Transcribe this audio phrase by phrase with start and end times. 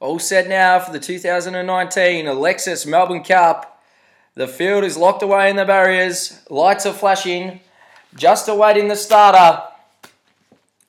[0.00, 3.82] All set now for the 2019 Lexus Melbourne Cup.
[4.36, 6.40] The field is locked away in the barriers.
[6.48, 7.58] Lights are flashing.
[8.14, 9.60] Just awaiting the starter.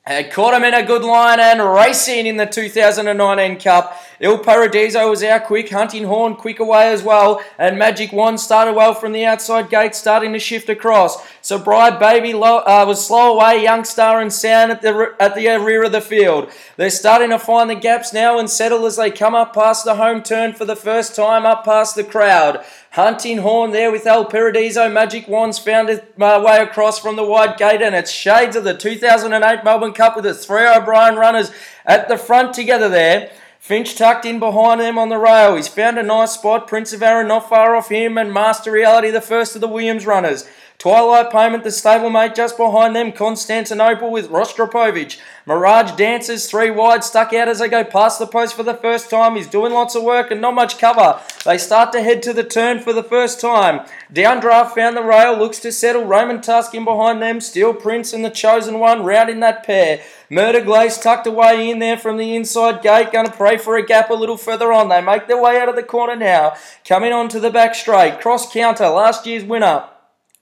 [0.09, 3.95] And caught him in a good line and racing in the 2019 Cup.
[4.19, 8.73] Il Paradiso was out quick, Hunting Horn quick away as well, and Magic Wand started
[8.73, 11.23] well from the outside gate, starting to shift across.
[11.41, 15.83] Surprise Baby low, uh, was slow away, Youngstar and Sound at the at the rear
[15.83, 16.51] of the field.
[16.75, 19.95] They're starting to find the gaps now and settle as they come up past the
[19.95, 22.65] home turn for the first time, up past the crowd.
[22.91, 24.89] Hunting Horn there with Il Paradiso.
[24.89, 28.63] Magic Wands found its uh, way across from the wide gate, and it's shades of
[28.63, 31.51] the 2008 Melbourne Cup with the three O'Brien runners
[31.85, 33.31] at the front together there.
[33.59, 35.55] Finch tucked in behind them on the rail.
[35.55, 36.67] He's found a nice spot.
[36.67, 40.05] Prince of Arran not far off him, and Master Reality, the first of the Williams
[40.05, 40.47] runners.
[40.79, 43.11] Twilight Payment, the stablemate just behind them.
[43.11, 45.19] Constantinople with Rostropovich.
[45.45, 49.09] Mirage Dancer, three wide, stuck out as they go past the post for the first
[49.09, 49.35] time.
[49.35, 51.19] He's doing lots of work and not much cover.
[51.43, 53.85] They start to head to the turn for the first time.
[54.13, 56.05] Downdraft found the rail, looks to settle.
[56.05, 57.41] Raymond Tusk in behind them.
[57.41, 60.01] Steel Prince and the Chosen One round in that pair.
[60.29, 63.11] Mer de Glace tucked away in there from the inside gate.
[63.11, 64.89] Going to pray for a gap a little further on.
[64.89, 66.55] They make their way out of the corner now.
[66.87, 68.21] Coming on to the back straight.
[68.21, 69.85] Cross counter, last year's winner.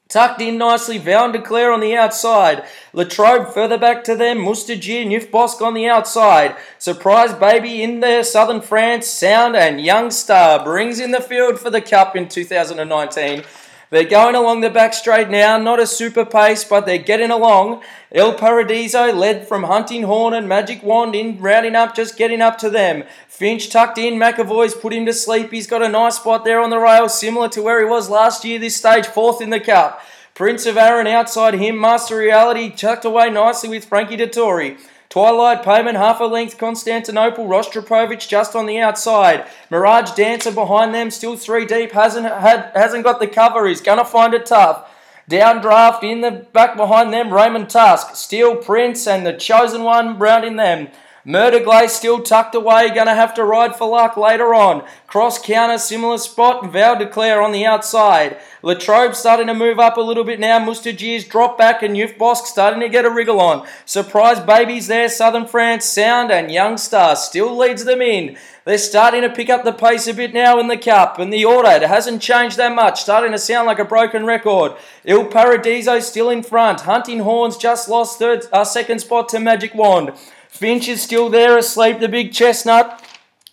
[0.09, 2.63] Tucked in nicely, Val Declare on the outside.
[2.93, 4.37] Latrobe further back to them.
[4.37, 6.55] Mustajeer, Newf Bosk on the outside.
[6.79, 8.23] Surprise Baby in there.
[8.23, 13.43] Southern France, Sound and Youngstar brings in the field for the Cup in 2019.
[13.89, 17.83] They're going along the back straight now, not a super pace, but they're getting along.
[18.11, 22.57] Il Paradiso led from Hunting Horn and Magic Wand in, rounding up, just getting up
[22.57, 23.05] to them.
[23.29, 25.51] Finch tucked in, McEvoy's put him to sleep.
[25.51, 28.43] He's got a nice spot there on the rail, similar to where he was last
[28.43, 30.01] year, this stage, fourth in the cup.
[30.33, 34.77] Prince of Arran outside him, Master Reality tucked away nicely with Frankie Dettori.
[35.17, 39.47] Twilight Payment, half a length, Constantinople, Rostropovich just on the outside.
[39.71, 43.65] Mirage Dancer behind them, still three deep, hasn't had, hasn't got the cover.
[43.65, 44.87] He's going to find it tough.
[45.27, 50.55] Downdraft in the back behind them, Raymond Tusk, Steel Prince, and the chosen one rounding
[50.55, 50.89] them.
[51.29, 54.81] Mer de Glace still tucked away, gonna have to ride for luck later on.
[55.07, 58.37] Cross counter, similar spot, Val Declare on the outside.
[58.63, 60.57] Latrobe starting to move up a little bit now.
[60.57, 63.67] Mustajeer's drop back and Neufbosc starting to get a wriggle on.
[63.83, 68.37] Surprise babies there, Southern France, Sound and Youngstar still leads them in.
[68.63, 71.43] They're starting to pick up the pace a bit now in the cup, and the
[71.43, 73.01] order it hasn't changed that much.
[73.01, 74.77] Starting to sound like a broken record.
[75.03, 76.81] Il Paradiso still in front.
[76.81, 80.11] Hunting Horns just lost third, uh, second spot to Magic Wand.
[80.57, 83.03] Finch is still there asleep, the big chestnut.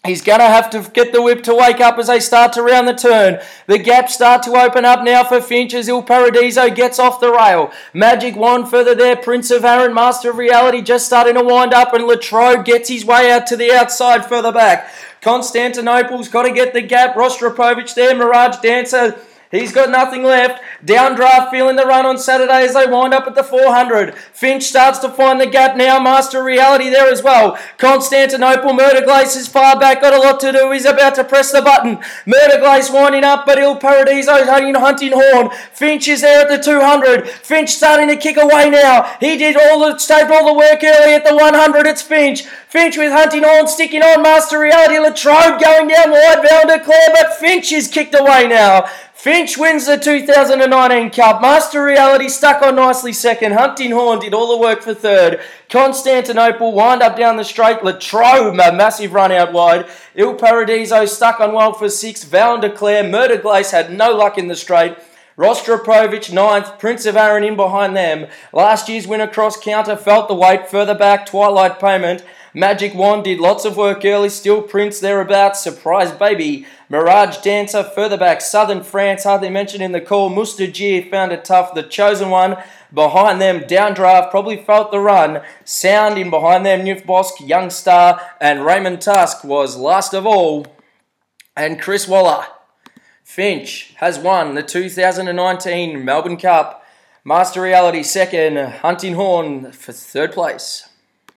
[0.06, 2.62] He's going to have to get the whip to wake up as they start to
[2.62, 3.40] round the turn.
[3.66, 7.32] The gaps start to open up now for Finch as Il Paradiso gets off the
[7.32, 7.72] rail.
[7.94, 9.16] Magic Wand further there.
[9.16, 13.04] Prince of Arran, Master of Reality, just starting to wind up, and Latrobe gets his
[13.04, 14.90] way out to the outside further back.
[15.22, 17.14] Constantinople's got to get the gap.
[17.14, 18.14] Rostropovich there.
[18.14, 19.18] Mirage Dancer
[19.54, 20.62] He's got nothing left.
[20.84, 24.14] Downdraft feeling the run on Saturday as they wind up at the 400.
[24.14, 26.00] Finch starts to find the gap now.
[26.00, 27.56] Master Reality there as well.
[27.78, 30.70] Constantinople, Mer de Glace is far back, got a lot to do.
[30.72, 31.98] He's about to press the button.
[32.26, 35.50] Mer de Glace winding up, but Il Paradiso hunting, hunting horn.
[35.72, 37.28] Finch is there at the 200.
[37.28, 39.16] Finch starting to kick away now.
[39.20, 41.86] He did all the saved all the work early at the 100.
[41.86, 42.42] It's Finch.
[42.68, 44.22] Finch with hunting horn sticking on.
[44.22, 46.42] Master Reality, Latrobe going down wide.
[46.42, 48.88] Val Declare, but Finch is kicked away now.
[49.24, 51.40] Finch wins the 2019 Cup.
[51.40, 53.52] Master Reality stuck on nicely second.
[53.52, 55.40] Hunting Horn did all the work for third.
[55.70, 57.82] Constantinople wind up down the straight.
[57.82, 59.86] Latrobe, a massive run out wide.
[60.14, 62.28] Il Paradiso stuck on well for sixth.
[62.28, 64.94] Val Declare, Mer de Glace had no luck in the straight.
[65.38, 68.26] Rostropovich ninth, Prince of Arran in behind them.
[68.52, 72.22] Last year's winner cross counter felt the weight further back, Twilight Payment.
[72.56, 76.64] Magic Wand did lots of work early, Steel Prince thereabouts, Surprise Baby.
[76.88, 80.30] Mirage Dancer further back, Southern France, hardly mentioned in the call.
[80.30, 82.56] Mustajeer found it tough, the chosen one.
[82.92, 85.42] Behind them, Downdraft probably felt the run.
[85.64, 90.64] Sound in behind them, Neufbosc, Young Star, and Raymond Tusk was last of all.
[91.56, 92.44] And Chris Waller.
[93.24, 96.84] Finch has won the 2019 Melbourne Cup.
[97.24, 100.88] Master Reality second, Hunting Horn for third place.